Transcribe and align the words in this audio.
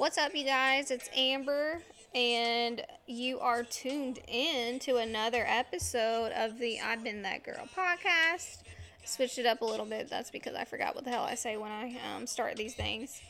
What's 0.00 0.16
up, 0.16 0.34
you 0.34 0.46
guys? 0.46 0.90
It's 0.90 1.10
Amber, 1.14 1.82
and 2.14 2.82
you 3.06 3.38
are 3.38 3.62
tuned 3.62 4.18
in 4.26 4.78
to 4.78 4.96
another 4.96 5.44
episode 5.46 6.32
of 6.32 6.58
the 6.58 6.80
I've 6.80 7.04
Been 7.04 7.20
That 7.20 7.44
Girl 7.44 7.68
podcast. 7.76 8.62
Switched 9.04 9.36
it 9.36 9.44
up 9.44 9.60
a 9.60 9.64
little 9.66 9.84
bit. 9.84 10.08
That's 10.08 10.30
because 10.30 10.54
I 10.54 10.64
forgot 10.64 10.94
what 10.94 11.04
the 11.04 11.10
hell 11.10 11.24
I 11.24 11.34
say 11.34 11.58
when 11.58 11.70
I 11.70 11.98
um, 12.16 12.26
start 12.26 12.56
these 12.56 12.74
things. 12.74 13.20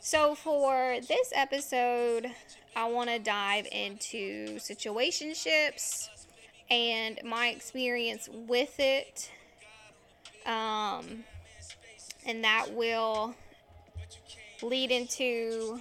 So, 0.00 0.34
for 0.34 0.98
this 1.00 1.32
episode, 1.34 2.30
I 2.76 2.90
want 2.90 3.08
to 3.08 3.18
dive 3.18 3.66
into 3.72 4.56
situationships 4.56 6.10
and 6.68 7.20
my 7.24 7.48
experience 7.48 8.28
with 8.30 8.78
it. 8.78 9.30
Um, 10.44 11.24
and 12.26 12.44
that 12.44 12.66
will 12.74 13.34
lead 14.60 14.90
into 14.90 15.80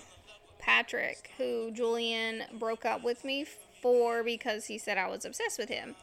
Patrick, 0.61 1.31
who 1.37 1.71
Julian 1.71 2.43
broke 2.57 2.85
up 2.85 3.03
with 3.03 3.25
me 3.25 3.45
for 3.81 4.23
because 4.23 4.65
he 4.65 4.77
said 4.77 4.97
I 4.97 5.07
was 5.07 5.25
obsessed 5.25 5.57
with 5.57 5.69
him. 5.69 5.95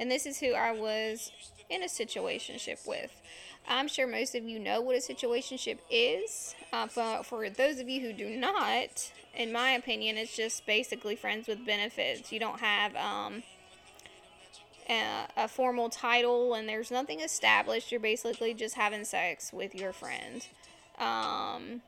And 0.00 0.10
this 0.10 0.26
is 0.26 0.40
who 0.40 0.52
I 0.52 0.72
was 0.72 1.30
in 1.68 1.82
a 1.82 1.86
situationship 1.86 2.86
with. 2.86 3.20
I'm 3.66 3.88
sure 3.88 4.06
most 4.06 4.34
of 4.34 4.44
you 4.44 4.58
know 4.58 4.80
what 4.80 4.96
a 4.96 4.98
situationship 4.98 5.78
is. 5.90 6.54
Uh, 6.72 6.86
for, 6.86 7.22
for 7.24 7.48
those 7.48 7.78
of 7.78 7.88
you 7.88 8.00
who 8.00 8.12
do 8.12 8.28
not, 8.28 9.12
in 9.34 9.52
my 9.52 9.70
opinion, 9.70 10.16
it's 10.16 10.36
just 10.36 10.66
basically 10.66 11.16
friends 11.16 11.48
with 11.48 11.64
benefits. 11.64 12.30
You 12.30 12.40
don't 12.40 12.60
have 12.60 12.94
um, 12.96 13.42
a, 14.88 15.26
a 15.36 15.48
formal 15.48 15.88
title 15.88 16.54
and 16.54 16.68
there's 16.68 16.90
nothing 16.90 17.20
established. 17.20 17.90
You're 17.90 18.00
basically 18.00 18.54
just 18.54 18.74
having 18.74 19.04
sex 19.04 19.52
with 19.52 19.74
your 19.74 19.92
friend. 19.92 20.46
Um, 20.98 21.82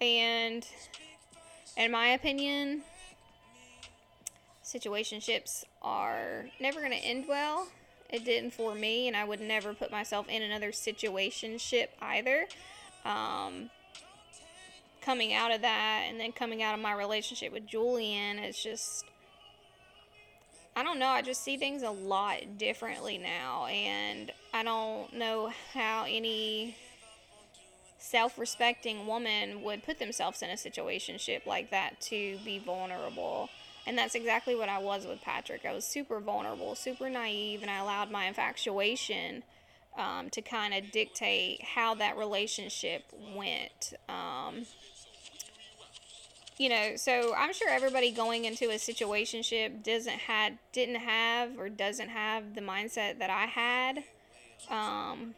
and 0.00 0.66
in 1.76 1.90
my 1.90 2.08
opinion, 2.08 2.82
situationships 4.64 5.64
are 5.82 6.46
never 6.60 6.80
going 6.80 6.92
to 6.92 6.98
end 6.98 7.26
well. 7.28 7.68
It 8.08 8.24
didn't 8.24 8.52
for 8.52 8.74
me, 8.74 9.08
and 9.08 9.16
I 9.16 9.24
would 9.24 9.40
never 9.40 9.74
put 9.74 9.90
myself 9.90 10.28
in 10.28 10.42
another 10.42 10.70
situationship 10.70 11.88
either. 12.00 12.46
Um, 13.04 13.70
coming 15.02 15.32
out 15.32 15.54
of 15.54 15.62
that 15.62 16.06
and 16.08 16.18
then 16.18 16.32
coming 16.32 16.62
out 16.62 16.74
of 16.74 16.80
my 16.80 16.92
relationship 16.92 17.52
with 17.52 17.66
Julian, 17.66 18.38
it's 18.38 18.62
just. 18.62 19.04
I 20.78 20.82
don't 20.82 20.98
know. 20.98 21.06
I 21.06 21.22
just 21.22 21.42
see 21.42 21.56
things 21.56 21.82
a 21.82 21.90
lot 21.90 22.58
differently 22.58 23.16
now, 23.16 23.64
and 23.64 24.30
I 24.52 24.62
don't 24.62 25.10
know 25.14 25.50
how 25.72 26.04
any 26.06 26.76
self 27.98 28.38
respecting 28.38 29.06
woman 29.06 29.62
would 29.62 29.82
put 29.82 29.98
themselves 29.98 30.42
in 30.42 30.50
a 30.50 30.54
situationship 30.54 31.46
like 31.46 31.70
that 31.70 32.00
to 32.02 32.38
be 32.44 32.58
vulnerable. 32.58 33.48
And 33.86 33.96
that's 33.96 34.14
exactly 34.14 34.54
what 34.56 34.68
I 34.68 34.78
was 34.78 35.06
with 35.06 35.22
Patrick. 35.22 35.64
I 35.64 35.72
was 35.72 35.84
super 35.84 36.18
vulnerable, 36.18 36.74
super 36.74 37.08
naive, 37.08 37.62
and 37.62 37.70
I 37.70 37.78
allowed 37.78 38.10
my 38.10 38.24
infatuation 38.24 39.44
um, 39.96 40.28
to 40.30 40.42
kind 40.42 40.74
of 40.74 40.90
dictate 40.90 41.62
how 41.62 41.94
that 41.94 42.16
relationship 42.16 43.04
went. 43.34 43.94
Um, 44.08 44.66
you 46.58 46.68
know, 46.68 46.96
so 46.96 47.34
I'm 47.36 47.52
sure 47.52 47.68
everybody 47.68 48.10
going 48.10 48.44
into 48.46 48.70
a 48.70 48.74
situationship 48.74 49.82
doesn't 49.84 50.20
had 50.20 50.58
didn't 50.72 50.96
have 50.96 51.58
or 51.58 51.68
doesn't 51.68 52.08
have 52.08 52.54
the 52.54 52.62
mindset 52.62 53.18
that 53.18 53.30
I 53.30 53.46
had. 53.46 54.04
Um, 54.70 55.34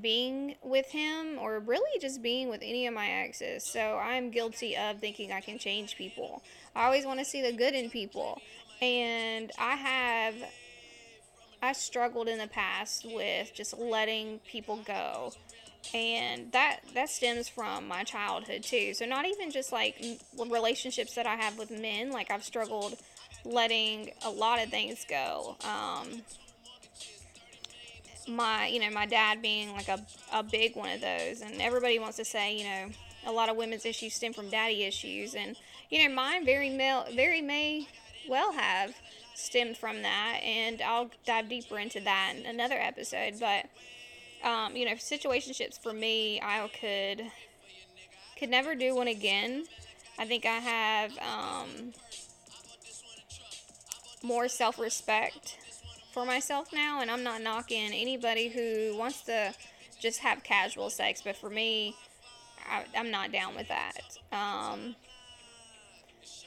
being 0.00 0.56
with 0.62 0.86
him 0.86 1.38
or 1.40 1.58
really 1.60 1.98
just 2.00 2.22
being 2.22 2.48
with 2.48 2.60
any 2.62 2.86
of 2.86 2.94
my 2.94 3.08
exes. 3.08 3.64
So 3.64 3.98
I'm 3.98 4.30
guilty 4.30 4.76
of 4.76 5.00
thinking 5.00 5.32
I 5.32 5.40
can 5.40 5.58
change 5.58 5.96
people. 5.96 6.42
I 6.74 6.84
always 6.84 7.06
want 7.06 7.18
to 7.18 7.24
see 7.24 7.42
the 7.42 7.52
good 7.52 7.74
in 7.74 7.90
people. 7.90 8.40
And 8.82 9.50
I 9.58 9.74
have 9.76 10.34
I 11.62 11.72
struggled 11.72 12.28
in 12.28 12.38
the 12.38 12.46
past 12.46 13.06
with 13.10 13.52
just 13.54 13.78
letting 13.78 14.40
people 14.40 14.80
go. 14.86 15.32
And 15.94 16.52
that 16.52 16.80
that 16.94 17.08
stems 17.08 17.48
from 17.48 17.88
my 17.88 18.04
childhood 18.04 18.62
too. 18.62 18.92
So 18.94 19.06
not 19.06 19.26
even 19.26 19.50
just 19.50 19.72
like 19.72 20.02
relationships 20.36 21.14
that 21.14 21.26
I 21.26 21.36
have 21.36 21.58
with 21.58 21.70
men, 21.70 22.10
like 22.10 22.30
I've 22.30 22.44
struggled 22.44 22.96
letting 23.44 24.10
a 24.24 24.30
lot 24.30 24.62
of 24.62 24.70
things 24.70 25.06
go. 25.08 25.56
Um, 25.64 26.22
my 28.28 28.66
you 28.66 28.80
know 28.80 28.90
my 28.90 29.06
dad 29.06 29.40
being 29.40 29.72
like 29.72 29.88
a, 29.88 30.00
a 30.32 30.42
big 30.42 30.74
one 30.76 30.90
of 30.90 31.00
those 31.00 31.40
and 31.40 31.60
everybody 31.60 31.98
wants 31.98 32.16
to 32.16 32.24
say 32.24 32.56
you 32.56 32.64
know 32.64 32.88
a 33.26 33.32
lot 33.32 33.48
of 33.48 33.56
women's 33.56 33.84
issues 33.84 34.14
stem 34.14 34.32
from 34.32 34.48
daddy 34.48 34.84
issues 34.84 35.34
and 35.34 35.56
you 35.90 36.06
know 36.06 36.14
mine 36.14 36.44
very 36.44 36.70
male 36.70 37.04
very 37.14 37.40
may 37.40 37.86
well 38.28 38.52
have 38.52 38.94
stemmed 39.34 39.76
from 39.76 40.02
that 40.02 40.40
and 40.42 40.82
i'll 40.82 41.10
dive 41.24 41.48
deeper 41.48 41.78
into 41.78 42.00
that 42.00 42.34
in 42.36 42.46
another 42.46 42.76
episode 42.76 43.34
but 43.38 43.66
um, 44.44 44.76
you 44.76 44.84
know 44.84 44.92
situationships 44.92 45.80
for 45.80 45.92
me 45.92 46.40
i 46.42 46.68
could 46.80 47.30
could 48.38 48.50
never 48.50 48.74
do 48.74 48.94
one 48.94 49.08
again. 49.08 49.64
I 50.18 50.26
think 50.26 50.44
i 50.44 50.58
have 50.58 51.12
um, 51.18 51.92
more 54.22 54.48
self-respect 54.48 55.58
for 56.16 56.24
myself 56.24 56.72
now, 56.72 57.02
and 57.02 57.10
I'm 57.10 57.22
not 57.22 57.42
knocking 57.42 57.92
anybody 57.92 58.48
who 58.48 58.96
wants 58.96 59.20
to 59.24 59.52
just 60.00 60.20
have 60.20 60.42
casual 60.42 60.88
sex, 60.88 61.20
but 61.22 61.36
for 61.36 61.50
me, 61.50 61.94
I, 62.66 62.86
am 62.94 63.10
not 63.10 63.32
down 63.32 63.54
with 63.54 63.68
that. 63.68 64.16
Um, 64.32 64.96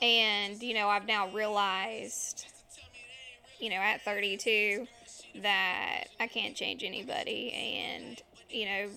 and, 0.01 0.59
you 0.63 0.73
know, 0.73 0.89
I've 0.89 1.05
now 1.05 1.29
realized, 1.29 2.47
you 3.59 3.69
know, 3.69 3.75
at 3.75 4.01
32, 4.01 4.87
that 5.43 6.05
I 6.19 6.25
can't 6.25 6.55
change 6.55 6.83
anybody, 6.83 7.51
and, 7.51 8.19
you 8.49 8.65
know, 8.65 8.89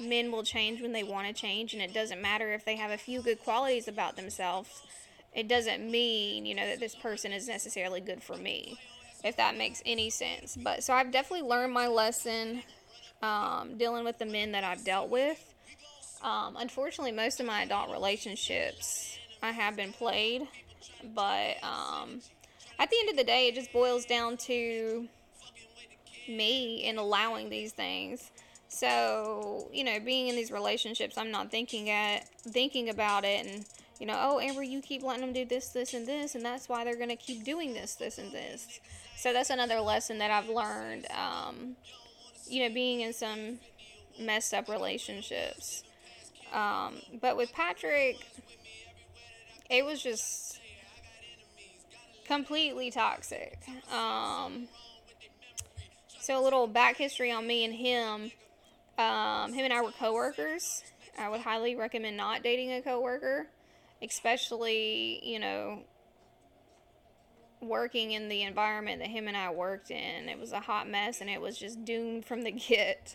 men 0.00 0.32
will 0.32 0.42
change 0.42 0.80
when 0.80 0.92
they 0.92 1.04
want 1.04 1.26
to 1.26 1.34
change, 1.34 1.74
and 1.74 1.82
it 1.82 1.92
doesn't 1.92 2.22
matter 2.22 2.54
if 2.54 2.64
they 2.64 2.76
have 2.76 2.92
a 2.92 2.96
few 2.96 3.20
good 3.20 3.40
qualities 3.40 3.88
about 3.88 4.16
themselves. 4.16 4.80
It 5.34 5.48
doesn't 5.48 5.82
mean, 5.90 6.46
you 6.46 6.54
know, 6.54 6.66
that 6.66 6.80
this 6.80 6.94
person 6.94 7.30
is 7.30 7.46
necessarily 7.46 8.00
good 8.00 8.22
for 8.22 8.38
me 8.38 8.78
if 9.24 9.36
that 9.36 9.56
makes 9.56 9.82
any 9.86 10.10
sense. 10.10 10.56
But 10.56 10.82
so 10.84 10.92
I've 10.94 11.10
definitely 11.10 11.48
learned 11.48 11.72
my 11.72 11.86
lesson 11.86 12.62
um, 13.22 13.76
dealing 13.76 14.04
with 14.04 14.18
the 14.18 14.26
men 14.26 14.52
that 14.52 14.64
I've 14.64 14.84
dealt 14.84 15.08
with. 15.08 15.54
Um, 16.22 16.56
unfortunately, 16.58 17.12
most 17.12 17.40
of 17.40 17.46
my 17.46 17.62
adult 17.62 17.90
relationships 17.90 19.18
I 19.42 19.50
have 19.50 19.76
been 19.76 19.92
played, 19.92 20.46
but 21.14 21.56
um, 21.62 22.20
at 22.78 22.90
the 22.90 22.96
end 23.00 23.10
of 23.10 23.16
the 23.16 23.24
day, 23.24 23.48
it 23.48 23.54
just 23.54 23.72
boils 23.72 24.04
down 24.04 24.36
to 24.38 25.08
me 26.28 26.84
and 26.84 26.98
allowing 26.98 27.50
these 27.50 27.72
things. 27.72 28.30
So 28.68 29.68
you 29.72 29.84
know, 29.84 29.98
being 30.00 30.28
in 30.28 30.36
these 30.36 30.50
relationships, 30.50 31.18
I'm 31.18 31.30
not 31.30 31.50
thinking 31.50 31.90
at 31.90 32.28
thinking 32.38 32.88
about 32.88 33.24
it 33.24 33.46
and 33.46 33.64
you 34.02 34.08
know, 34.08 34.18
oh 34.20 34.40
Amber, 34.40 34.64
you 34.64 34.82
keep 34.82 35.04
letting 35.04 35.20
them 35.20 35.32
do 35.32 35.44
this, 35.44 35.68
this, 35.68 35.94
and 35.94 36.04
this, 36.04 36.34
and 36.34 36.44
that's 36.44 36.68
why 36.68 36.82
they're 36.82 36.98
gonna 36.98 37.14
keep 37.14 37.44
doing 37.44 37.72
this, 37.72 37.94
this, 37.94 38.18
and 38.18 38.32
this. 38.32 38.80
So 39.16 39.32
that's 39.32 39.48
another 39.48 39.78
lesson 39.78 40.18
that 40.18 40.28
I've 40.28 40.48
learned. 40.48 41.06
Um, 41.12 41.76
you 42.48 42.64
know, 42.64 42.74
being 42.74 43.02
in 43.02 43.12
some 43.12 43.60
messed 44.20 44.54
up 44.54 44.68
relationships. 44.68 45.84
Um, 46.52 46.96
but 47.20 47.36
with 47.36 47.52
Patrick, 47.52 48.16
it 49.70 49.84
was 49.84 50.02
just 50.02 50.58
completely 52.26 52.90
toxic. 52.90 53.56
Um, 53.94 54.66
so 56.18 56.40
a 56.40 56.42
little 56.42 56.66
back 56.66 56.96
history 56.96 57.30
on 57.30 57.46
me 57.46 57.64
and 57.64 57.72
him. 57.72 58.32
Um, 58.98 59.52
him 59.52 59.64
and 59.64 59.72
I 59.72 59.80
were 59.80 59.92
coworkers. 59.92 60.82
I 61.16 61.28
would 61.28 61.42
highly 61.42 61.76
recommend 61.76 62.16
not 62.16 62.42
dating 62.42 62.72
a 62.72 62.82
coworker, 62.82 63.46
especially 64.02 65.20
you 65.22 65.38
know 65.38 65.80
working 67.60 68.12
in 68.12 68.28
the 68.28 68.42
environment 68.42 68.98
that 69.00 69.08
him 69.08 69.28
and 69.28 69.36
I 69.36 69.50
worked 69.50 69.90
in. 69.90 70.28
It 70.28 70.38
was 70.38 70.52
a 70.52 70.60
hot 70.60 70.88
mess 70.88 71.20
and 71.20 71.30
it 71.30 71.40
was 71.40 71.56
just 71.56 71.84
doomed 71.84 72.24
from 72.24 72.42
the 72.42 72.50
get. 72.68 73.14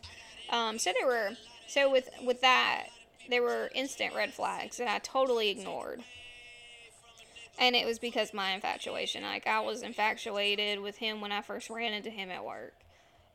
Um, 0.50 0.80
so 0.80 0.94
there 0.98 1.08
were 1.08 1.32
so 1.68 1.92
with 1.92 2.10
with 2.24 2.42
that 2.42 2.88
there 3.30 3.44
were 3.44 3.70
instant 3.76 4.16
red 4.16 4.34
flags 4.34 4.78
that 4.78 4.88
I 4.88 5.00
totally 5.00 5.50
ignored. 5.50 6.02
And 7.60 7.76
it 7.76 7.86
was 7.86 8.00
because 8.00 8.34
my 8.34 8.52
infatuation. 8.52 9.24
Like 9.24 9.48
I 9.48 9.60
was 9.60 9.82
infatuated 9.82 10.80
with 10.80 10.98
him 10.98 11.22
when 11.22 11.32
I 11.32 11.42
first 11.42 11.70
ran 11.70 11.94
into 11.94 12.10
him 12.10 12.30
at 12.30 12.46
work. 12.46 12.74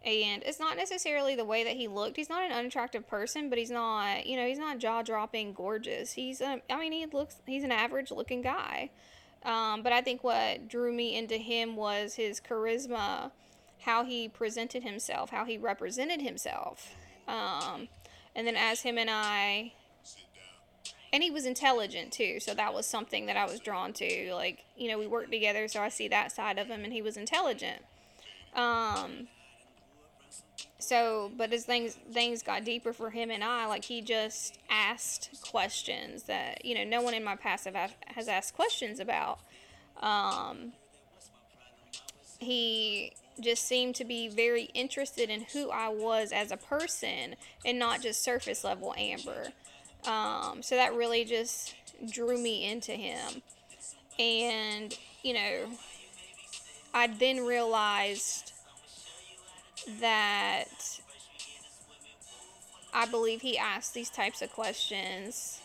And 0.05 0.43
it's 0.45 0.59
not 0.59 0.77
necessarily 0.77 1.37
the 1.37 1.45
way 1.45 1.63
that 1.65 1.77
he 1.77 1.87
looked. 1.87 2.17
He's 2.17 2.29
not 2.29 2.43
an 2.43 2.53
unattractive 2.53 3.07
person, 3.07 3.49
but 3.49 3.59
he's 3.59 3.71
not, 3.71 4.27
you 4.27 4.37
know, 4.37 4.47
he's 4.47 4.59
not 4.59 4.79
jaw 4.79 5.03
dropping 5.03 5.53
gorgeous. 5.53 6.13
He's, 6.13 6.41
a, 6.41 6.61
I 6.69 6.79
mean, 6.79 6.93
he 6.93 7.07
looks, 7.07 7.37
he's 7.47 7.63
an 7.63 7.73
average 7.73 8.11
looking 8.11 8.43
guy. 8.43 8.91
Um, 9.45 9.83
but 9.83 9.93
I 9.93 10.01
think 10.01 10.25
what 10.25 10.69
drew 10.69 10.93
me 10.93 11.17
into 11.17 11.37
him 11.37 11.77
was 11.77 12.15
his 12.15 12.41
charisma, 12.41 13.31
how 13.81 14.05
he 14.05 14.29
presented 14.29 14.83
himself, 14.83 15.31
how 15.31 15.45
he 15.45 15.57
represented 15.57 16.21
himself. 16.21 16.95
Um, 17.29 17.89
and 18.35 18.47
then 18.47 18.57
as 18.57 18.83
him 18.83 18.99
and 18.99 19.11
I 19.11 19.73
and 21.13 21.23
he 21.23 21.31
was 21.31 21.45
intelligent 21.45 22.11
too 22.13 22.41
so 22.41 22.55
that 22.55 22.73
was 22.73 22.87
something 22.87 23.27
that 23.27 23.37
i 23.37 23.45
was 23.45 23.61
drawn 23.61 23.93
to 23.93 24.33
like 24.33 24.65
you 24.77 24.89
know 24.89 24.99
we 24.99 25.07
worked 25.07 25.31
together 25.31 25.69
so 25.69 25.83
i 25.83 25.89
see 25.89 26.09
that 26.09 26.33
side 26.33 26.59
of 26.59 26.69
him 26.69 26.85
and 26.85 26.93
he 26.93 27.03
was 27.03 27.17
intelligent 27.17 27.83
um 28.55 29.29
so 30.79 31.31
but 31.37 31.53
as 31.53 31.65
things 31.65 31.97
things 32.13 32.43
got 32.43 32.65
deeper 32.65 32.93
for 32.93 33.11
him 33.11 33.31
and 33.31 33.43
i 33.45 33.67
like 33.67 33.85
he 33.85 34.01
just 34.01 34.59
asked 34.71 35.31
questions 35.43 36.25
that 36.25 36.65
you 36.65 36.75
know 36.75 36.85
no 36.85 37.03
one 37.03 37.15
in 37.15 37.23
my 37.23 37.37
past 37.37 37.67
have, 37.67 37.95
has 38.07 38.29
asked 38.29 38.55
questions 38.55 38.99
about 39.01 39.39
um 40.01 40.73
he 42.39 43.13
just 43.41 43.67
seemed 43.67 43.95
to 43.97 44.05
be 44.05 44.29
very 44.29 44.65
interested 44.75 45.31
in 45.31 45.47
who 45.53 45.71
I 45.71 45.89
was 45.89 46.33
as 46.33 46.53
a 46.53 46.57
person 46.57 47.37
and 47.65 47.79
not 47.79 48.03
just 48.03 48.23
surface 48.23 48.65
level 48.65 48.95
Amber. 48.97 49.49
Um, 50.07 50.63
so 50.63 50.77
that 50.77 50.95
really 50.95 51.25
just 51.25 51.75
drew 52.11 52.39
me 52.39 52.71
into 52.71 52.93
him. 52.93 53.43
And, 54.19 54.97
you 55.23 55.35
know, 55.35 55.71
I 56.93 57.07
then 57.07 57.45
realized 57.45 58.52
that 60.01 61.01
I 62.95 63.07
believe 63.07 63.41
he 63.41 63.59
asked 63.59 63.95
these 63.95 64.11
types 64.11 64.43
of 64.43 64.53
questions 64.53 65.61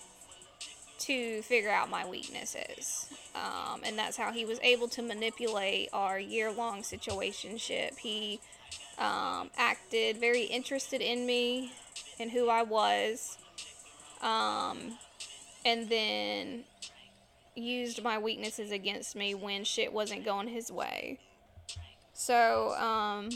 to 0.99 1.41
figure 1.43 1.69
out 1.69 1.89
my 1.89 2.05
weaknesses. 2.07 3.07
Um, 3.35 3.81
and 3.83 3.97
that's 3.97 4.17
how 4.17 4.31
he 4.31 4.45
was 4.45 4.59
able 4.61 4.87
to 4.89 5.01
manipulate 5.01 5.89
our 5.93 6.19
year 6.19 6.51
long 6.51 6.81
situationship. 6.81 7.97
He 7.97 8.39
um, 8.97 9.51
acted 9.57 10.17
very 10.17 10.43
interested 10.43 11.01
in 11.01 11.25
me 11.25 11.71
and 12.19 12.31
who 12.31 12.49
I 12.49 12.63
was. 12.63 13.37
Um, 14.21 14.97
and 15.65 15.89
then 15.89 16.63
used 17.55 18.03
my 18.03 18.17
weaknesses 18.17 18.71
against 18.71 19.15
me 19.15 19.35
when 19.35 19.63
shit 19.63 19.91
wasn't 19.91 20.25
going 20.25 20.47
his 20.47 20.71
way. 20.71 21.19
So, 22.13 22.73
um, 22.75 23.29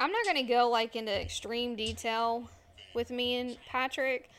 I'm 0.00 0.12
not 0.12 0.24
gonna 0.24 0.44
go 0.44 0.68
like 0.68 0.96
into 0.96 1.12
extreme 1.12 1.76
detail 1.76 2.48
with 2.94 3.10
me 3.10 3.36
and 3.36 3.56
Patrick. 3.68 4.30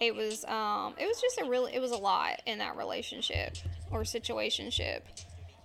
It 0.00 0.14
was, 0.14 0.44
um, 0.44 0.94
it 0.98 1.06
was 1.06 1.20
just 1.20 1.40
a 1.40 1.44
really, 1.44 1.74
it 1.74 1.80
was 1.80 1.90
a 1.90 1.96
lot 1.96 2.40
in 2.46 2.58
that 2.58 2.76
relationship 2.76 3.56
or 3.90 4.02
situationship 4.02 5.00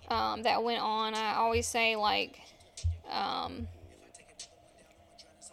um, 0.08 0.42
that 0.42 0.62
went 0.62 0.82
on. 0.82 1.14
I 1.14 1.36
always 1.36 1.68
say 1.68 1.94
like, 1.94 2.40
um, 3.10 3.68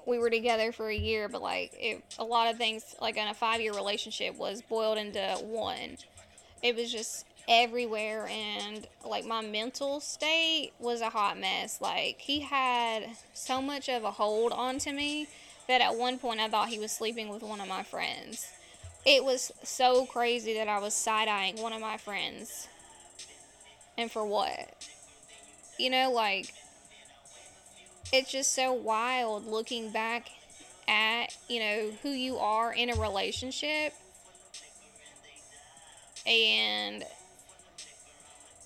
we 0.07 0.17
were 0.17 0.29
together 0.29 0.71
for 0.71 0.89
a 0.89 0.95
year, 0.95 1.29
but 1.29 1.41
like 1.41 1.73
it, 1.79 2.03
a 2.17 2.23
lot 2.23 2.51
of 2.51 2.57
things 2.57 2.95
like 2.99 3.17
in 3.17 3.27
a 3.27 3.33
five 3.33 3.61
year 3.61 3.73
relationship 3.73 4.35
was 4.35 4.61
boiled 4.61 4.97
into 4.97 5.37
one. 5.43 5.97
It 6.63 6.75
was 6.75 6.91
just 6.91 7.25
everywhere, 7.47 8.27
and 8.27 8.87
like 9.05 9.25
my 9.25 9.41
mental 9.41 9.99
state 9.99 10.71
was 10.79 11.01
a 11.01 11.09
hot 11.09 11.39
mess. 11.39 11.81
Like 11.81 12.19
he 12.19 12.41
had 12.41 13.05
so 13.33 13.61
much 13.61 13.89
of 13.89 14.03
a 14.03 14.11
hold 14.11 14.51
onto 14.51 14.91
me 14.91 15.27
that 15.67 15.81
at 15.81 15.95
one 15.95 16.17
point 16.17 16.39
I 16.39 16.47
thought 16.47 16.69
he 16.69 16.79
was 16.79 16.91
sleeping 16.91 17.29
with 17.29 17.43
one 17.43 17.61
of 17.61 17.67
my 17.67 17.83
friends. 17.83 18.47
It 19.05 19.23
was 19.23 19.51
so 19.63 20.05
crazy 20.05 20.53
that 20.55 20.67
I 20.67 20.79
was 20.79 20.93
side 20.93 21.27
eyeing 21.27 21.61
one 21.61 21.73
of 21.73 21.81
my 21.81 21.97
friends. 21.97 22.67
And 23.97 24.11
for 24.11 24.25
what? 24.25 24.87
You 25.77 25.89
know, 25.89 26.11
like 26.11 26.53
it's 28.13 28.31
just 28.31 28.53
so 28.53 28.73
wild 28.73 29.45
looking 29.45 29.91
back 29.91 30.29
at, 30.87 31.37
you 31.47 31.59
know, 31.59 31.91
who 32.03 32.09
you 32.09 32.37
are 32.37 32.73
in 32.73 32.89
a 32.89 32.95
relationship. 32.95 33.93
And, 36.25 37.03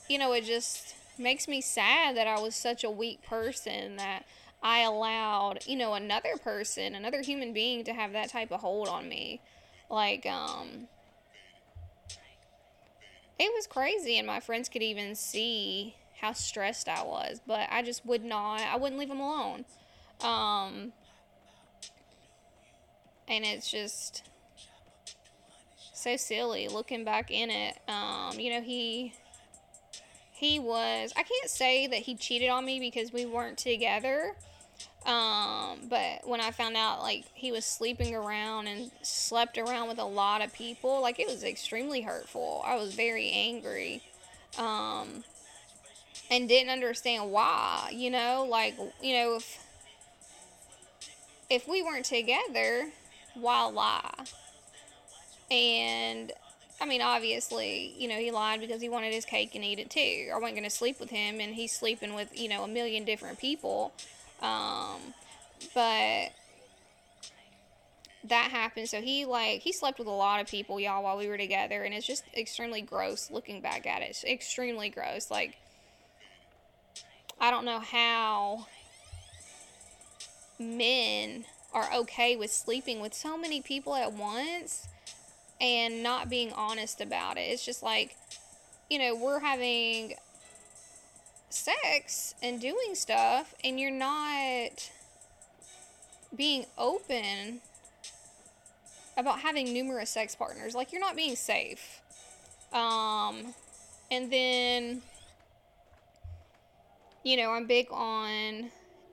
you 0.07 0.17
know, 0.17 0.33
it 0.33 0.45
just 0.45 0.95
makes 1.17 1.47
me 1.47 1.61
sad 1.61 2.15
that 2.17 2.27
I 2.27 2.39
was 2.39 2.55
such 2.55 2.83
a 2.83 2.89
weak 2.89 3.23
person 3.23 3.95
that 3.97 4.25
I 4.61 4.81
allowed, 4.81 5.65
you 5.65 5.75
know, 5.75 5.93
another 5.93 6.37
person, 6.43 6.95
another 6.95 7.21
human 7.21 7.53
being 7.53 7.83
to 7.85 7.93
have 7.93 8.11
that 8.13 8.29
type 8.29 8.51
of 8.51 8.61
hold 8.61 8.87
on 8.87 9.07
me. 9.07 9.41
Like, 9.89 10.25
um, 10.25 10.87
it 13.37 13.51
was 13.53 13.67
crazy, 13.67 14.17
and 14.17 14.25
my 14.25 14.39
friends 14.39 14.69
could 14.69 14.81
even 14.81 15.15
see 15.15 15.95
how 16.19 16.33
stressed 16.33 16.87
I 16.87 17.03
was, 17.03 17.41
but 17.45 17.67
I 17.71 17.81
just 17.81 18.05
would 18.05 18.23
not, 18.23 18.61
I 18.61 18.77
wouldn't 18.77 18.99
leave 18.99 19.09
him 19.09 19.19
alone. 19.19 19.65
Um, 20.21 20.93
and 23.27 23.43
it's 23.43 23.69
just 23.69 24.23
so 25.93 26.15
silly 26.15 26.67
looking 26.67 27.03
back 27.03 27.31
in 27.31 27.49
it. 27.49 27.77
Um, 27.87 28.39
you 28.39 28.51
know, 28.51 28.61
he 28.61 29.13
he 30.35 30.59
was 30.59 31.13
I 31.15 31.23
can't 31.23 31.49
say 31.49 31.87
that 31.87 31.99
he 31.99 32.15
cheated 32.15 32.49
on 32.49 32.65
me 32.65 32.79
because 32.79 33.11
we 33.11 33.25
weren't 33.25 33.57
together. 33.57 34.35
Um, 35.05 35.81
but 35.87 36.27
when 36.27 36.41
I 36.41 36.49
found 36.49 36.75
out 36.75 37.01
like 37.01 37.25
he 37.33 37.51
was 37.51 37.63
sleeping 37.63 38.15
around 38.15 38.67
and 38.67 38.89
slept 39.03 39.57
around 39.57 39.87
with 39.87 39.99
a 39.99 40.05
lot 40.05 40.43
of 40.43 40.51
people, 40.53 41.01
like 41.01 41.19
it 41.19 41.27
was 41.27 41.43
extremely 41.43 42.01
hurtful. 42.01 42.63
I 42.65 42.75
was 42.75 42.95
very 42.95 43.29
angry. 43.31 44.01
Um, 44.57 45.23
and 46.31 46.49
didn't 46.49 46.71
understand 46.71 47.31
why, 47.31 47.91
you 47.93 48.09
know, 48.09 48.47
like, 48.49 48.75
you 49.01 49.13
know, 49.13 49.35
if 49.35 49.59
if 51.49 51.67
we 51.67 51.83
weren't 51.83 52.05
together, 52.05 52.89
why 53.35 53.65
lie? 53.65 54.25
And 55.51 56.31
I 56.80 56.86
mean, 56.86 57.01
obviously, 57.01 57.94
you 57.98 58.07
know, 58.07 58.18
he 58.18 58.31
lied 58.31 58.60
because 58.60 58.81
he 58.81 58.89
wanted 58.89 59.13
his 59.13 59.25
cake 59.25 59.56
and 59.56 59.63
eat 59.63 59.80
it 59.80 59.89
too. 59.89 60.30
I 60.33 60.38
wasn't 60.38 60.56
going 60.56 60.69
to 60.69 60.69
sleep 60.69 61.00
with 61.00 61.10
him, 61.10 61.39
and 61.39 61.56
he's 61.56 61.72
sleeping 61.72 62.13
with, 62.13 62.38
you 62.39 62.50
know, 62.50 62.63
a 62.63 62.68
million 62.68 63.06
different 63.06 63.39
people. 63.39 63.94
Um, 64.42 65.13
but 65.74 66.31
that 68.25 68.51
happened. 68.51 68.89
So 68.89 69.01
he, 69.01 69.25
like, 69.25 69.62
he 69.62 69.72
slept 69.72 70.00
with 70.00 70.07
a 70.07 70.12
lot 70.12 70.42
of 70.42 70.48
people, 70.48 70.80
y'all, 70.80 71.04
while 71.04 71.18
we 71.18 71.27
were 71.27 71.38
together, 71.38 71.83
and 71.83 71.94
it's 71.94 72.06
just 72.06 72.25
extremely 72.36 72.81
gross 72.81 73.31
looking 73.31 73.62
back 73.62 73.88
at 73.88 74.01
it. 74.01 74.10
It's 74.10 74.24
extremely 74.25 74.89
gross. 74.89 75.31
Like, 75.31 75.57
I 77.39 77.51
don't 77.51 77.66
know 77.66 77.80
how 77.80 78.68
men 80.60 81.45
are 81.74 81.94
okay 81.94 82.36
with 82.36 82.51
sleeping 82.51 83.00
with 83.00 83.13
so 83.13 83.38
many 83.38 83.62
people 83.62 83.95
at 83.95 84.13
once 84.13 84.88
and 85.59 86.03
not 86.03 86.29
being 86.29 86.51
honest 86.53 87.01
about 87.01 87.37
it. 87.37 87.41
It's 87.41 87.65
just 87.65 87.83
like, 87.83 88.15
you 88.89 89.00
know, 89.00 89.15
we're 89.15 89.39
having 89.39 90.15
sex 91.50 92.35
and 92.43 92.59
doing 92.59 92.95
stuff, 92.95 93.55
and 93.63 93.79
you're 93.79 93.91
not 93.91 94.91
being 96.35 96.65
open 96.77 97.62
about 99.17 99.39
having 99.39 99.71
numerous 99.71 100.09
sex 100.09 100.35
partners. 100.35 100.75
Like, 100.75 100.91
you're 100.91 101.01
not 101.01 101.15
being 101.15 101.35
safe. 101.35 102.01
Um, 102.74 103.53
and 104.12 104.31
then 104.31 105.01
you 107.25 107.35
know, 107.35 107.51
I'm 107.51 107.65
big 107.65 107.88
on 107.91 108.69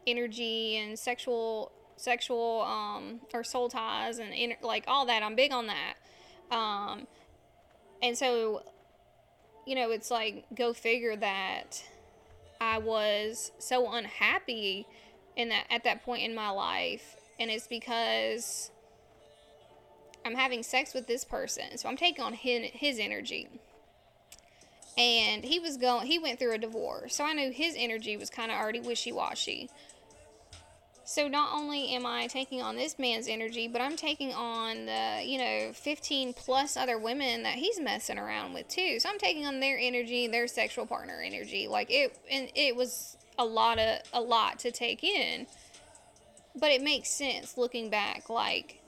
energy 0.06 0.76
and 0.76 0.96
sexual 0.96 1.72
sexual 1.96 2.62
um 2.62 3.20
or 3.32 3.44
soul 3.44 3.68
ties 3.68 4.18
and 4.18 4.32
inter- 4.34 4.58
like 4.62 4.84
all 4.86 5.06
that. 5.06 5.22
I'm 5.22 5.34
big 5.34 5.52
on 5.52 5.66
that. 5.66 5.94
Um 6.52 7.06
and 8.02 8.16
so 8.16 8.62
you 9.66 9.74
know, 9.74 9.90
it's 9.90 10.10
like 10.10 10.44
go 10.54 10.72
figure 10.72 11.16
that 11.16 11.82
I 12.60 12.78
was 12.78 13.52
so 13.58 13.92
unhappy 13.92 14.86
in 15.36 15.48
that 15.48 15.66
at 15.70 15.84
that 15.84 16.04
point 16.04 16.22
in 16.22 16.34
my 16.34 16.50
life 16.50 17.16
and 17.40 17.50
it's 17.50 17.66
because 17.66 18.70
I'm 20.24 20.34
having 20.34 20.62
sex 20.62 20.94
with 20.94 21.06
this 21.06 21.24
person. 21.24 21.76
So 21.76 21.88
I'm 21.88 21.96
taking 21.96 22.22
on 22.22 22.34
his, 22.34 22.70
his 22.72 22.98
energy. 22.98 23.48
And 24.96 25.42
he 25.42 25.58
was 25.58 25.76
going 25.76 26.06
he 26.06 26.18
went 26.18 26.38
through 26.38 26.52
a 26.52 26.58
divorce. 26.58 27.16
So 27.16 27.24
i 27.24 27.32
knew 27.32 27.50
his 27.50 27.74
energy 27.78 28.16
was 28.16 28.28
kind 28.28 28.50
of 28.52 28.58
already 28.58 28.80
wishy-washy 28.80 29.70
so 31.12 31.28
not 31.28 31.52
only 31.52 31.90
am 31.90 32.06
i 32.06 32.26
taking 32.26 32.62
on 32.62 32.76
this 32.76 32.98
man's 32.98 33.28
energy 33.28 33.68
but 33.68 33.80
i'm 33.80 33.96
taking 33.96 34.32
on 34.32 34.86
the 34.86 35.22
you 35.24 35.38
know 35.38 35.70
15 35.72 36.32
plus 36.32 36.76
other 36.76 36.98
women 36.98 37.42
that 37.42 37.54
he's 37.54 37.78
messing 37.80 38.18
around 38.18 38.54
with 38.54 38.68
too. 38.68 38.98
So 38.98 39.08
i'm 39.08 39.18
taking 39.18 39.46
on 39.46 39.60
their 39.60 39.78
energy 39.78 40.26
their 40.26 40.46
sexual 40.46 40.86
partner 40.86 41.22
energy. 41.24 41.68
Like 41.68 41.90
it 41.90 42.16
and 42.30 42.48
it 42.54 42.74
was 42.76 43.16
a 43.38 43.44
lot 43.44 43.78
of 43.78 44.00
a 44.12 44.20
lot 44.20 44.58
to 44.60 44.70
take 44.70 45.04
in. 45.04 45.46
But 46.54 46.70
it 46.70 46.82
makes 46.82 47.08
sense 47.08 47.56
looking 47.56 47.88
back 47.88 48.28
like 48.28 48.81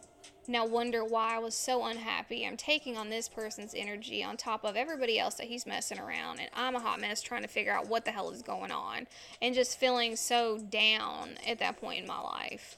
now 0.46 0.66
wonder 0.66 1.04
why 1.04 1.36
I 1.36 1.38
was 1.38 1.54
so 1.54 1.84
unhappy. 1.84 2.46
I'm 2.46 2.56
taking 2.56 2.96
on 2.96 3.10
this 3.10 3.28
person's 3.28 3.74
energy 3.76 4.22
on 4.22 4.36
top 4.36 4.64
of 4.64 4.76
everybody 4.76 5.18
else 5.18 5.34
that 5.36 5.46
he's 5.46 5.66
messing 5.66 5.98
around, 5.98 6.40
and 6.40 6.50
I'm 6.54 6.74
a 6.76 6.80
hot 6.80 7.00
mess 7.00 7.22
trying 7.22 7.42
to 7.42 7.48
figure 7.48 7.72
out 7.72 7.88
what 7.88 8.04
the 8.04 8.10
hell 8.10 8.30
is 8.30 8.42
going 8.42 8.70
on, 8.70 9.06
and 9.40 9.54
just 9.54 9.78
feeling 9.78 10.16
so 10.16 10.58
down 10.58 11.38
at 11.46 11.58
that 11.60 11.80
point 11.80 12.00
in 12.00 12.06
my 12.06 12.20
life. 12.20 12.76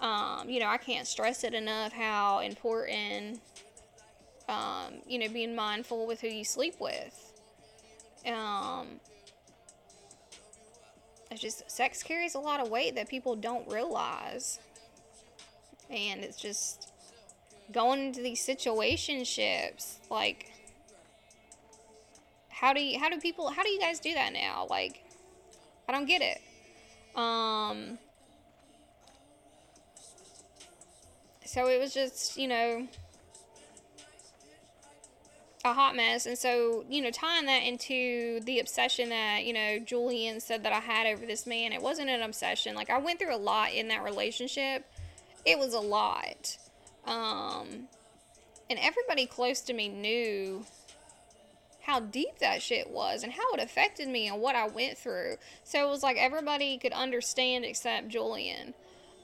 Um, 0.00 0.48
you 0.50 0.60
know, 0.60 0.66
I 0.66 0.76
can't 0.76 1.06
stress 1.06 1.42
it 1.42 1.54
enough 1.54 1.92
how 1.92 2.40
important 2.40 3.40
um, 4.48 4.94
you 5.06 5.18
know, 5.18 5.28
being 5.28 5.54
mindful 5.54 6.06
with 6.06 6.20
who 6.20 6.28
you 6.28 6.44
sleep 6.44 6.76
with. 6.80 7.32
Um, 8.26 9.00
it's 11.30 11.40
just 11.40 11.68
sex 11.70 12.02
carries 12.02 12.34
a 12.34 12.38
lot 12.38 12.60
of 12.60 12.68
weight 12.68 12.94
that 12.94 13.08
people 13.08 13.36
don't 13.36 13.68
realize, 13.68 14.60
and 15.90 16.22
it's 16.22 16.40
just 16.40 16.92
going 17.72 18.06
into 18.06 18.20
these 18.22 18.40
situationships 18.40 19.96
like 20.10 20.52
how 22.56 22.72
do 22.72 22.82
you 22.82 22.98
how 22.98 23.10
do 23.10 23.20
people 23.20 23.50
how 23.50 23.62
do 23.62 23.68
you 23.68 23.78
guys 23.78 24.00
do 24.00 24.14
that 24.14 24.32
now? 24.32 24.66
Like 24.70 25.04
i 25.88 25.92
don't 25.92 26.06
get 26.06 26.22
it. 26.22 26.40
Um 27.18 27.98
so 31.44 31.68
it 31.68 31.78
was 31.78 31.92
just 31.92 32.38
you 32.38 32.48
know 32.48 32.88
a 35.66 35.72
hot 35.74 35.96
mess. 35.96 36.24
And 36.24 36.38
so 36.38 36.86
you 36.88 37.02
know 37.02 37.10
tying 37.10 37.44
that 37.44 37.62
into 37.62 38.40
the 38.44 38.58
obsession 38.60 39.10
that 39.10 39.44
you 39.44 39.52
know 39.52 39.78
julian 39.78 40.40
said 40.40 40.62
that 40.62 40.72
i 40.72 40.78
had 40.80 41.06
over 41.06 41.26
this 41.26 41.46
man 41.46 41.72
it 41.72 41.82
wasn't 41.82 42.08
an 42.08 42.22
obsession. 42.22 42.74
Like 42.74 42.88
i 42.88 42.98
went 42.98 43.18
through 43.18 43.34
a 43.34 43.36
lot 43.36 43.74
in 43.74 43.88
that 43.88 44.02
relationship 44.02 44.86
it 45.46 45.58
was 45.58 45.72
a 45.72 45.80
lot 45.80 46.58
um 47.06 47.88
and 48.68 48.78
everybody 48.80 49.26
close 49.26 49.60
to 49.62 49.72
me 49.72 49.88
knew 49.88 50.64
how 51.86 52.00
deep 52.00 52.40
that 52.40 52.60
shit 52.60 52.90
was 52.90 53.22
and 53.22 53.32
how 53.32 53.52
it 53.54 53.60
affected 53.60 54.08
me 54.08 54.26
and 54.26 54.40
what 54.40 54.56
I 54.56 54.66
went 54.66 54.98
through. 54.98 55.36
So 55.62 55.86
it 55.86 55.88
was 55.88 56.02
like 56.02 56.16
everybody 56.16 56.78
could 56.78 56.92
understand 56.92 57.64
except 57.64 58.08
Julian. 58.08 58.74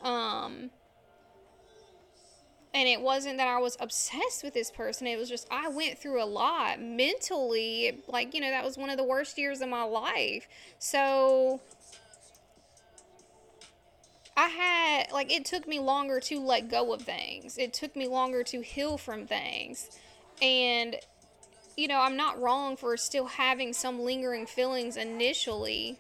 Um, 0.00 0.70
and 2.72 2.88
it 2.88 3.00
wasn't 3.00 3.38
that 3.38 3.48
I 3.48 3.58
was 3.58 3.76
obsessed 3.80 4.44
with 4.44 4.54
this 4.54 4.70
person. 4.70 5.08
It 5.08 5.18
was 5.18 5.28
just 5.28 5.48
I 5.50 5.68
went 5.70 5.98
through 5.98 6.22
a 6.22 6.24
lot 6.24 6.80
mentally. 6.80 8.00
Like, 8.06 8.32
you 8.32 8.40
know, 8.40 8.50
that 8.50 8.64
was 8.64 8.78
one 8.78 8.90
of 8.90 8.96
the 8.96 9.04
worst 9.04 9.36
years 9.38 9.60
of 9.60 9.68
my 9.68 9.82
life. 9.82 10.46
So 10.78 11.60
I 14.36 14.48
had, 14.48 15.12
like, 15.12 15.30
it 15.30 15.44
took 15.44 15.68
me 15.68 15.78
longer 15.78 16.18
to 16.20 16.40
let 16.40 16.70
go 16.70 16.92
of 16.92 17.02
things. 17.02 17.58
It 17.58 17.72
took 17.72 17.94
me 17.94 18.06
longer 18.06 18.42
to 18.44 18.60
heal 18.62 18.96
from 18.96 19.26
things. 19.26 19.90
And, 20.40 20.96
you 21.76 21.86
know, 21.86 22.00
I'm 22.00 22.16
not 22.16 22.40
wrong 22.40 22.76
for 22.76 22.96
still 22.96 23.26
having 23.26 23.72
some 23.72 24.00
lingering 24.00 24.46
feelings 24.46 24.96
initially. 24.96 25.98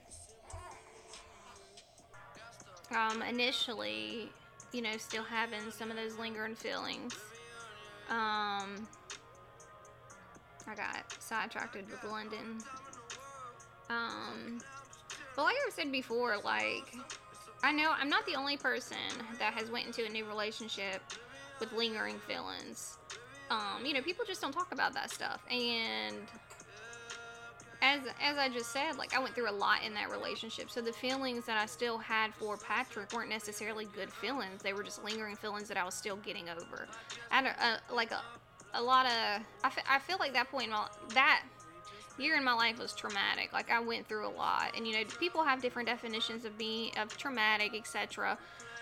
Um, 2.90 3.22
initially, 3.22 4.30
you 4.72 4.82
know, 4.82 4.96
still 4.96 5.24
having 5.24 5.70
some 5.70 5.90
of 5.90 5.96
those 5.96 6.18
lingering 6.18 6.54
feelings. 6.54 7.14
Um, 8.08 8.88
I 10.66 10.74
got 10.74 11.04
sidetracked 11.20 11.74
with 11.74 12.04
London. 12.10 12.58
Um, 13.90 14.60
but 15.36 15.42
like 15.42 15.56
I 15.66 15.70
said 15.70 15.92
before, 15.92 16.38
like, 16.42 16.94
I 17.62 17.72
know 17.72 17.92
I'm 17.98 18.08
not 18.08 18.26
the 18.26 18.34
only 18.34 18.56
person 18.56 18.96
that 19.38 19.54
has 19.54 19.70
went 19.70 19.86
into 19.86 20.04
a 20.04 20.08
new 20.08 20.24
relationship 20.24 21.02
with 21.60 21.72
lingering 21.72 22.18
feelings. 22.18 22.98
Um, 23.50 23.84
you 23.84 23.92
know, 23.92 24.02
people 24.02 24.24
just 24.26 24.40
don't 24.40 24.52
talk 24.52 24.72
about 24.72 24.94
that 24.94 25.10
stuff, 25.10 25.42
and 25.50 26.16
as 27.82 28.00
as 28.22 28.38
I 28.38 28.48
just 28.48 28.72
said, 28.72 28.96
like 28.96 29.14
I 29.14 29.18
went 29.18 29.34
through 29.34 29.50
a 29.50 29.52
lot 29.52 29.84
in 29.84 29.92
that 29.94 30.10
relationship. 30.10 30.70
So 30.70 30.80
the 30.80 30.92
feelings 30.92 31.44
that 31.46 31.58
I 31.58 31.66
still 31.66 31.98
had 31.98 32.32
for 32.32 32.56
Patrick 32.56 33.12
weren't 33.12 33.28
necessarily 33.28 33.86
good 33.94 34.10
feelings. 34.10 34.62
They 34.62 34.72
were 34.72 34.84
just 34.84 35.04
lingering 35.04 35.36
feelings 35.36 35.68
that 35.68 35.76
I 35.76 35.84
was 35.84 35.94
still 35.94 36.16
getting 36.16 36.48
over. 36.48 36.86
I 37.30 37.42
had 37.42 37.46
a, 37.46 37.94
like 37.94 38.12
a 38.12 38.22
a 38.74 38.82
lot 38.82 39.06
of 39.06 39.12
I, 39.12 39.66
f- 39.66 39.84
I 39.88 39.98
feel 39.98 40.16
like 40.18 40.32
that 40.32 40.50
point 40.50 40.66
in 40.66 40.70
my 40.70 40.86
that 41.14 41.42
year 42.22 42.36
in 42.36 42.44
my 42.44 42.52
life 42.52 42.78
was 42.78 42.94
traumatic. 42.94 43.52
Like 43.52 43.70
I 43.70 43.80
went 43.80 44.06
through 44.08 44.26
a 44.26 44.34
lot, 44.34 44.72
and 44.76 44.86
you 44.86 44.94
know 44.94 45.04
people 45.18 45.42
have 45.42 45.60
different 45.60 45.88
definitions 45.88 46.44
of 46.44 46.56
being 46.56 46.96
of 46.98 47.16
traumatic, 47.16 47.74
etc. 47.74 48.38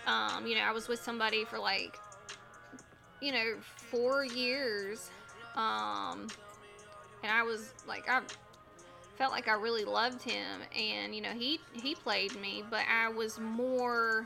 Um, 0.07 0.45
you 0.47 0.55
know, 0.55 0.61
I 0.61 0.71
was 0.71 0.87
with 0.87 1.01
somebody 1.01 1.45
for 1.45 1.59
like 1.59 1.99
you 3.21 3.31
know 3.31 3.55
four 3.59 4.25
years, 4.25 5.09
um, 5.55 6.27
and 7.23 7.31
I 7.31 7.43
was 7.43 7.73
like 7.87 8.09
I 8.09 8.21
felt 9.17 9.31
like 9.31 9.47
I 9.47 9.53
really 9.53 9.85
loved 9.85 10.21
him, 10.21 10.61
and 10.77 11.15
you 11.15 11.21
know 11.21 11.31
he 11.31 11.59
he 11.73 11.95
played 11.95 12.39
me, 12.39 12.63
but 12.69 12.83
I 12.89 13.09
was 13.09 13.39
more 13.39 14.25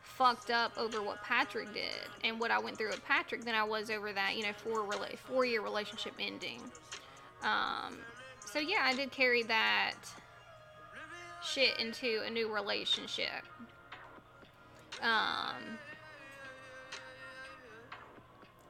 fucked 0.00 0.50
up 0.50 0.72
over 0.78 1.02
what 1.02 1.20
Patrick 1.24 1.72
did 1.74 2.08
and 2.22 2.38
what 2.38 2.52
I 2.52 2.58
went 2.60 2.78
through 2.78 2.90
with 2.90 3.04
Patrick 3.04 3.44
than 3.44 3.54
I 3.54 3.64
was 3.64 3.90
over 3.90 4.12
that 4.12 4.36
you 4.36 4.44
know 4.44 4.52
four 4.52 4.84
rela- 4.84 5.18
four 5.18 5.44
year 5.44 5.60
relationship 5.60 6.14
ending. 6.18 6.60
Um, 7.44 7.98
so 8.50 8.58
yeah, 8.58 8.80
I 8.82 8.94
did 8.94 9.10
carry 9.10 9.42
that 9.44 9.94
shit 11.44 11.78
into 11.78 12.22
a 12.26 12.30
new 12.30 12.52
relationship. 12.52 13.42
Um, 15.02 15.78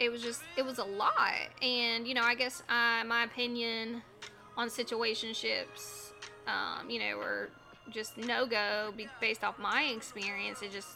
it 0.01 0.11
was 0.11 0.23
just 0.23 0.43
it 0.57 0.65
was 0.65 0.79
a 0.79 0.85
lot, 0.85 1.49
and 1.63 2.07
you 2.07 2.15
know 2.15 2.23
I 2.23 2.35
guess 2.35 2.63
uh, 2.69 3.05
my 3.05 3.25
opinion 3.25 4.03
on 4.57 4.69
situationships, 4.69 6.13
um, 6.47 6.89
you 6.89 6.99
know, 6.99 7.17
were 7.17 7.51
just 7.91 8.17
no 8.17 8.47
go 8.47 8.93
based 9.21 9.45
off 9.45 9.59
my 9.59 9.85
experience. 9.85 10.63
It 10.63 10.73
just 10.73 10.89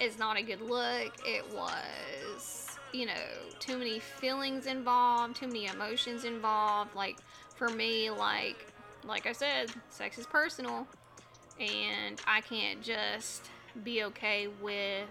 is 0.00 0.18
not 0.18 0.36
a 0.36 0.42
good 0.42 0.60
look. 0.60 1.12
It 1.24 1.44
was, 1.54 2.69
you 2.92 3.06
know, 3.06 3.12
too 3.58 3.78
many 3.78 3.98
feelings 3.98 4.66
involved, 4.66 5.36
too 5.36 5.46
many 5.46 5.66
emotions 5.66 6.24
involved. 6.24 6.94
Like 6.94 7.18
for 7.54 7.68
me, 7.68 8.10
like 8.10 8.66
like 9.06 9.26
I 9.26 9.32
said, 9.32 9.72
sex 9.88 10.18
is 10.18 10.26
personal, 10.26 10.86
and 11.58 12.20
I 12.26 12.40
can't 12.40 12.82
just 12.82 13.48
be 13.84 14.04
okay 14.04 14.48
with 14.60 15.08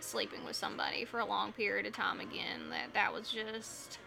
sleeping 0.00 0.44
with 0.44 0.56
somebody 0.56 1.04
for 1.04 1.20
a 1.20 1.26
long 1.26 1.52
period 1.52 1.86
of 1.86 1.92
time 1.92 2.20
again. 2.20 2.70
That 2.70 2.94
that 2.94 3.12
was 3.12 3.30
just 3.30 3.98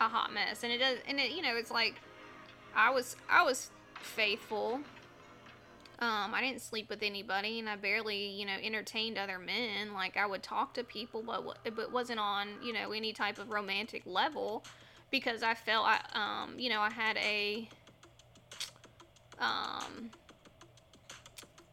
a 0.00 0.08
hot 0.08 0.32
mess. 0.32 0.62
And 0.64 0.72
it 0.72 0.78
does 0.78 0.98
and 1.06 1.18
it 1.18 1.32
you 1.32 1.42
know, 1.42 1.56
it's 1.56 1.70
like 1.70 1.94
I 2.74 2.90
was 2.90 3.16
I 3.28 3.42
was 3.42 3.70
faithful. 4.00 4.80
Um, 6.00 6.32
I 6.32 6.40
didn't 6.40 6.62
sleep 6.62 6.88
with 6.88 7.02
anybody, 7.02 7.58
and 7.58 7.68
I 7.68 7.74
barely, 7.74 8.28
you 8.28 8.46
know, 8.46 8.54
entertained 8.62 9.18
other 9.18 9.38
men. 9.38 9.92
Like 9.92 10.16
I 10.16 10.26
would 10.26 10.44
talk 10.44 10.74
to 10.74 10.84
people, 10.84 11.24
but 11.26 11.74
but 11.74 11.92
wasn't 11.92 12.20
on, 12.20 12.48
you 12.62 12.72
know, 12.72 12.92
any 12.92 13.12
type 13.12 13.38
of 13.38 13.50
romantic 13.50 14.02
level, 14.06 14.64
because 15.10 15.42
I 15.42 15.54
felt 15.54 15.86
I, 15.86 15.98
um, 16.12 16.56
you 16.56 16.70
know, 16.70 16.80
I 16.80 16.90
had 16.90 17.16
a, 17.16 17.68
um, 19.40 20.10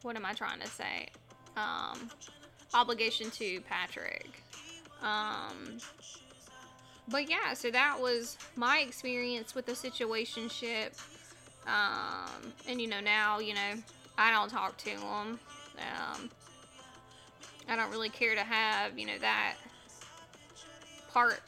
what 0.01 0.15
am 0.15 0.25
I 0.25 0.33
trying 0.33 0.59
to 0.59 0.67
say? 0.67 1.07
Um, 1.55 2.09
obligation 2.73 3.29
to 3.31 3.61
Patrick. 3.61 4.41
Um, 5.03 5.77
but 7.09 7.29
yeah, 7.29 7.53
so 7.53 7.69
that 7.69 7.99
was 8.01 8.39
my 8.55 8.79
experience 8.79 9.53
with 9.53 9.67
the 9.67 9.73
situationship. 9.73 10.99
Um, 11.67 12.53
and 12.67 12.81
you 12.81 12.87
know, 12.87 12.99
now, 12.99 13.39
you 13.39 13.53
know, 13.53 13.73
I 14.17 14.31
don't 14.31 14.49
talk 14.49 14.77
to 14.77 14.89
him. 14.89 15.39
Um, 15.77 16.29
I 17.67 17.75
don't 17.75 17.91
really 17.91 18.09
care 18.09 18.35
to 18.35 18.41
have, 18.41 18.97
you 18.97 19.05
know, 19.05 19.17
that 19.19 19.55
part 21.11 21.41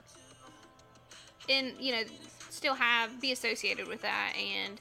in, 1.47 1.73
you 1.79 1.93
know, 1.93 2.01
still 2.49 2.73
have, 2.73 3.21
be 3.21 3.31
associated 3.31 3.87
with 3.87 4.01
that. 4.01 4.33
And 4.37 4.79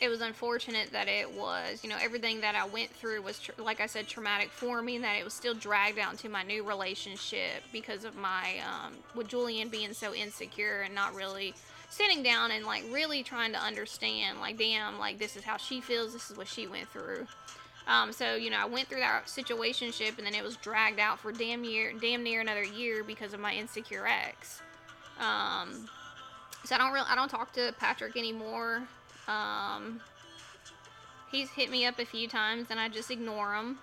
it 0.00 0.08
was 0.08 0.20
unfortunate 0.20 0.90
that 0.92 1.08
it 1.08 1.30
was, 1.30 1.82
you 1.82 1.90
know, 1.90 1.96
everything 2.00 2.40
that 2.40 2.54
I 2.54 2.66
went 2.66 2.90
through 2.90 3.22
was, 3.22 3.38
tr- 3.38 3.52
like 3.58 3.80
I 3.80 3.86
said, 3.86 4.06
traumatic 4.06 4.50
for 4.50 4.80
me, 4.80 4.98
that 4.98 5.18
it 5.18 5.24
was 5.24 5.34
still 5.34 5.54
dragged 5.54 5.98
out 5.98 6.12
into 6.12 6.28
my 6.28 6.42
new 6.42 6.62
relationship 6.62 7.62
because 7.72 8.04
of 8.04 8.16
my, 8.16 8.60
um, 8.66 8.94
with 9.14 9.28
Julian 9.28 9.68
being 9.68 9.92
so 9.92 10.14
insecure 10.14 10.82
and 10.82 10.94
not 10.94 11.14
really 11.14 11.54
sitting 11.90 12.22
down 12.22 12.52
and 12.52 12.64
like 12.64 12.84
really 12.90 13.22
trying 13.22 13.52
to 13.52 13.58
understand, 13.58 14.40
like, 14.40 14.56
damn, 14.56 14.98
like, 14.98 15.18
this 15.18 15.36
is 15.36 15.44
how 15.44 15.58
she 15.58 15.80
feels, 15.80 16.14
this 16.14 16.30
is 16.30 16.36
what 16.36 16.48
she 16.48 16.66
went 16.66 16.88
through. 16.88 17.26
Um, 17.86 18.12
so 18.12 18.36
you 18.36 18.50
know, 18.50 18.58
I 18.58 18.66
went 18.66 18.88
through 18.88 19.00
that 19.00 19.26
situationship, 19.26 20.16
and 20.16 20.26
then 20.26 20.34
it 20.34 20.44
was 20.44 20.56
dragged 20.56 21.00
out 21.00 21.18
for 21.18 21.32
damn 21.32 21.64
year, 21.64 21.92
damn 22.00 22.22
near 22.22 22.40
another 22.40 22.62
year 22.62 23.02
because 23.02 23.34
of 23.34 23.40
my 23.40 23.52
insecure 23.52 24.06
ex. 24.06 24.62
Um, 25.18 25.88
so 26.64 26.74
I 26.74 26.78
don't 26.78 26.92
really, 26.92 27.06
I 27.08 27.16
don't 27.16 27.28
talk 27.28 27.52
to 27.54 27.74
Patrick 27.78 28.16
anymore. 28.16 28.82
Um, 29.26 30.00
he's 31.32 31.50
hit 31.50 31.70
me 31.70 31.84
up 31.84 31.98
a 31.98 32.04
few 32.04 32.28
times, 32.28 32.68
and 32.70 32.78
I 32.78 32.88
just 32.88 33.10
ignore 33.10 33.54
him. 33.54 33.78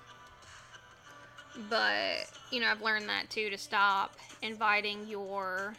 But 1.70 2.30
you 2.52 2.62
know, 2.62 2.68
I've 2.68 2.82
learned 2.82 3.10
that 3.10 3.30
too 3.30 3.50
to 3.50 3.58
stop 3.58 4.16
inviting 4.42 5.08
your 5.08 5.74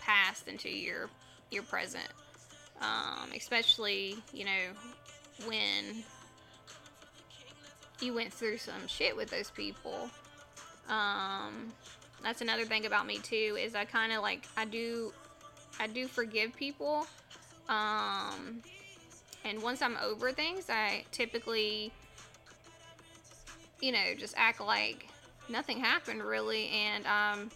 past 0.00 0.48
into 0.48 0.70
your 0.70 1.10
your 1.50 1.62
present. 1.62 2.08
Um, 2.80 3.30
especially 3.34 4.16
you 4.32 4.44
know 4.44 5.46
when 5.46 6.04
you 8.00 8.14
went 8.14 8.32
through 8.32 8.58
some 8.58 8.86
shit 8.86 9.16
with 9.16 9.30
those 9.30 9.50
people. 9.50 10.10
Um, 10.88 11.72
that's 12.22 12.40
another 12.40 12.64
thing 12.64 12.86
about 12.86 13.06
me 13.06 13.18
too 13.18 13.56
is 13.58 13.74
I 13.74 13.84
kind 13.84 14.12
of 14.12 14.22
like 14.22 14.46
I 14.56 14.64
do 14.64 15.12
I 15.78 15.86
do 15.86 16.06
forgive 16.06 16.54
people. 16.54 17.06
Um, 17.68 18.62
and 19.44 19.62
once 19.62 19.82
I'm 19.82 19.96
over 20.02 20.32
things, 20.32 20.68
I 20.68 21.04
typically 21.12 21.92
you 23.80 23.92
know 23.92 24.14
just 24.16 24.34
act 24.36 24.60
like 24.60 25.08
nothing 25.48 25.78
happened 25.78 26.22
really, 26.22 26.68
and 26.68 27.06
um, 27.06 27.50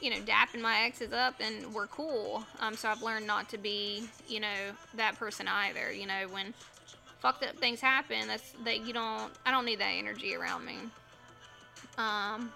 you 0.00 0.10
know 0.10 0.16
dapping 0.16 0.60
my 0.60 0.82
exes 0.82 1.12
up 1.12 1.34
and 1.40 1.74
we're 1.74 1.86
cool. 1.86 2.44
Um, 2.60 2.74
so 2.74 2.88
I've 2.88 3.02
learned 3.02 3.26
not 3.26 3.48
to 3.50 3.58
be 3.58 4.08
you 4.28 4.40
know 4.40 4.72
that 4.94 5.16
person 5.16 5.48
either. 5.48 5.92
You 5.92 6.06
know 6.06 6.26
when 6.30 6.54
fucked 7.20 7.44
up 7.44 7.56
things 7.56 7.80
happen, 7.80 8.28
that's 8.28 8.52
that 8.64 8.86
you 8.86 8.92
don't 8.92 9.32
I 9.44 9.50
don't 9.50 9.64
need 9.64 9.80
that 9.80 9.92
energy 9.96 10.34
around 10.34 10.64
me. 10.64 10.76
Um, 11.98 12.52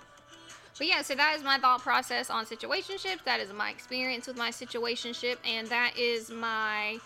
but 0.78 0.86
yeah, 0.86 1.02
so 1.02 1.14
that 1.14 1.34
is 1.36 1.42
my 1.42 1.58
thought 1.58 1.80
process 1.80 2.30
on 2.30 2.46
situationships. 2.46 3.24
That 3.24 3.40
is 3.40 3.52
my 3.52 3.70
experience 3.70 4.26
with 4.26 4.36
my 4.36 4.50
situationship, 4.50 5.36
and 5.44 5.66
that 5.68 5.92
is 5.98 6.30
my 6.30 6.98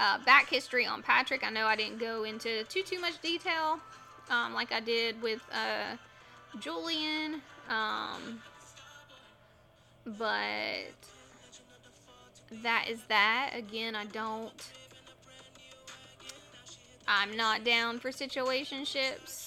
uh, 0.00 0.18
back 0.24 0.48
history 0.48 0.86
on 0.86 1.02
Patrick. 1.02 1.44
I 1.44 1.50
know 1.50 1.66
I 1.66 1.76
didn't 1.76 1.98
go 1.98 2.24
into 2.24 2.64
too 2.64 2.82
too 2.82 3.00
much 3.00 3.20
detail, 3.20 3.80
um, 4.30 4.54
like 4.54 4.72
I 4.72 4.80
did 4.80 5.20
with 5.22 5.40
uh, 5.52 5.96
Julian, 6.58 7.42
um, 7.68 8.40
but 10.18 10.92
that 12.62 12.86
is 12.88 13.02
that. 13.08 13.52
Again, 13.54 13.94
I 13.94 14.04
don't. 14.06 14.70
I'm 17.08 17.36
not 17.36 17.64
down 17.64 17.98
for 18.00 18.10
situationships 18.10 19.46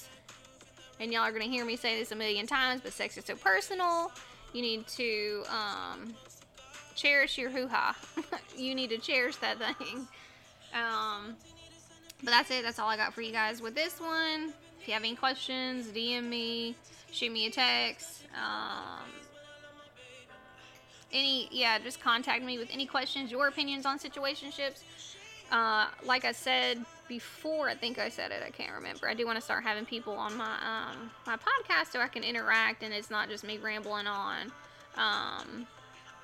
and 1.00 1.12
y'all 1.12 1.22
are 1.22 1.32
gonna 1.32 1.44
hear 1.44 1.64
me 1.64 1.76
say 1.76 1.98
this 1.98 2.12
a 2.12 2.14
million 2.14 2.46
times, 2.46 2.82
but 2.82 2.92
sex 2.92 3.16
is 3.16 3.24
so 3.24 3.34
personal. 3.34 4.12
You 4.52 4.60
need 4.60 4.86
to 4.88 5.42
um, 5.48 6.14
cherish 6.94 7.38
your 7.38 7.50
hoo 7.50 7.66
ha. 7.66 7.96
you 8.56 8.74
need 8.74 8.90
to 8.90 8.98
cherish 8.98 9.36
that 9.36 9.58
thing. 9.58 10.06
Um, 10.74 11.36
but 12.22 12.30
that's 12.30 12.50
it. 12.50 12.62
That's 12.62 12.78
all 12.78 12.88
I 12.88 12.96
got 12.96 13.14
for 13.14 13.22
you 13.22 13.32
guys 13.32 13.62
with 13.62 13.74
this 13.74 13.98
one. 13.98 14.52
If 14.80 14.86
you 14.86 14.94
have 14.94 15.02
any 15.02 15.16
questions, 15.16 15.86
DM 15.86 16.24
me, 16.24 16.76
shoot 17.10 17.32
me 17.32 17.46
a 17.46 17.50
text. 17.50 18.24
Um, 18.34 18.99
any, 21.12 21.48
yeah, 21.50 21.78
just 21.78 22.00
contact 22.00 22.44
me 22.44 22.58
with 22.58 22.68
any 22.72 22.86
questions, 22.86 23.30
your 23.30 23.48
opinions 23.48 23.86
on 23.86 23.98
situationships. 23.98 24.82
Uh, 25.50 25.86
like 26.04 26.24
I 26.24 26.32
said 26.32 26.84
before, 27.08 27.68
I 27.68 27.74
think 27.74 27.98
I 27.98 28.08
said 28.08 28.30
it. 28.30 28.42
I 28.46 28.50
can't 28.50 28.72
remember. 28.72 29.08
I 29.08 29.14
do 29.14 29.26
want 29.26 29.36
to 29.36 29.42
start 29.42 29.64
having 29.64 29.84
people 29.84 30.14
on 30.14 30.36
my 30.36 30.44
um, 30.44 31.10
my 31.26 31.36
podcast 31.36 31.92
so 31.92 32.00
I 32.00 32.06
can 32.06 32.22
interact 32.22 32.84
and 32.84 32.94
it's 32.94 33.10
not 33.10 33.28
just 33.28 33.42
me 33.42 33.58
rambling 33.58 34.06
on 34.06 34.52
um, 34.96 35.66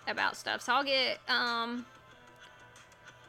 about 0.06 0.36
stuff. 0.36 0.62
So 0.62 0.72
I'll 0.72 0.84
get 0.84 1.18
um, 1.28 1.84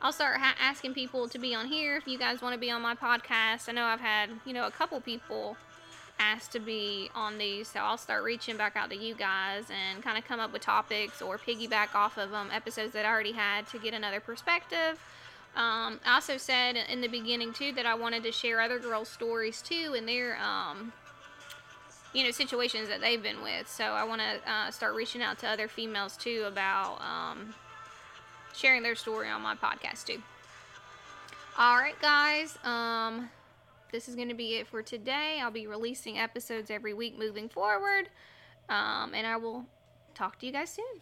I'll 0.02 0.14
start 0.14 0.38
ha- 0.38 0.56
asking 0.62 0.94
people 0.94 1.28
to 1.30 1.40
be 1.40 1.56
on 1.56 1.66
here 1.66 1.98
if 1.98 2.08
you 2.08 2.20
guys 2.20 2.44
want 2.44 2.54
to 2.54 2.60
be 2.60 2.70
on 2.70 2.82
my 2.84 2.94
podcast. 2.94 3.68
I 3.68 3.72
know 3.72 3.84
I've 3.84 4.00
had 4.00 4.30
you 4.46 4.54
know 4.54 4.68
a 4.68 4.72
couple 4.72 5.02
people 5.02 5.58
asked 6.20 6.52
to 6.54 6.60
be 6.60 7.10
on 7.14 7.38
these, 7.38 7.68
so 7.68 7.80
I'll 7.80 7.98
start 7.98 8.24
reaching 8.24 8.58
back 8.58 8.76
out 8.76 8.90
to 8.90 8.96
you 8.96 9.14
guys 9.16 9.66
and 9.70 10.04
kind 10.04 10.18
of 10.18 10.26
come 10.26 10.40
up 10.40 10.52
with 10.52 10.62
topics 10.62 11.22
or 11.22 11.38
piggyback 11.38 11.94
off 11.96 12.18
of 12.18 12.34
um, 12.34 12.50
episodes 12.52 12.94
that 12.94 13.06
I 13.06 13.10
already 13.10 13.34
had 13.34 13.68
to 13.68 13.80
get 13.80 13.94
another 13.94 14.20
perspective. 14.20 15.00
Um, 15.56 16.00
I 16.06 16.16
also 16.16 16.38
said 16.38 16.76
in 16.76 17.02
the 17.02 17.08
beginning 17.08 17.54
too 17.54 17.72
that 17.74 17.86
I 17.86 17.96
wanted 17.96 18.24
to 18.24 18.32
share 18.32 18.62
other 18.62 18.78
girls' 18.80 19.10
stories 19.10 19.62
too 19.62 19.96
and 19.98 20.08
their 20.08 20.38
um, 20.38 20.94
you 22.14 22.24
know 22.24 22.32
situations 22.32 22.90
that 22.90 23.02
they've 23.02 23.22
been 23.22 23.42
with. 23.42 23.68
So 23.68 23.84
I 23.84 24.04
want 24.04 24.22
to 24.22 24.52
uh, 24.52 24.72
start 24.72 24.96
reaching 24.96 25.22
out 25.22 25.40
to 25.40 25.48
other 25.48 25.68
females 25.68 26.16
too 26.16 26.44
about 26.48 27.00
um, 27.02 27.56
sharing 28.54 28.84
their 28.84 28.96
story 28.96 29.30
on 29.30 29.42
my 29.42 29.56
podcast 29.56 30.06
too. 30.06 30.22
All 31.58 31.78
right, 31.78 32.00
guys. 32.00 32.58
Um, 32.64 33.30
this 33.92 34.08
is 34.08 34.16
going 34.16 34.30
to 34.30 34.36
be 34.36 34.56
it 34.56 34.68
for 34.68 34.82
today. 34.82 35.40
I'll 35.42 35.52
be 35.52 35.68
releasing 35.68 36.18
episodes 36.18 36.70
every 36.70 36.94
week 36.94 37.18
moving 37.18 37.50
forward, 37.50 38.10
um, 38.70 39.14
and 39.14 39.26
I 39.26 39.38
will 39.38 39.66
talk 40.14 40.40
to 40.40 40.46
you 40.46 40.52
guys 40.52 40.70
soon. 40.70 41.02